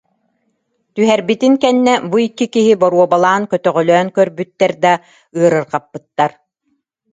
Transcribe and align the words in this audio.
Түһэрбитин 0.95 1.53
кэннэ 1.63 1.93
бу 2.09 2.17
икки 2.25 2.45
киһи 2.55 2.73
боруобалаан 2.81 3.43
көтөҕөлөөн 3.51 4.07
көрбүттэр 4.17 4.71
да, 4.83 4.93
ыарырҕаппыттар 5.37 6.31